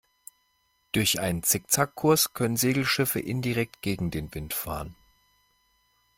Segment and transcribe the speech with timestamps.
[0.93, 4.95] Durch einen Zickzack-Kurs können Segelschiffe indirekt gegen den Wind fahren.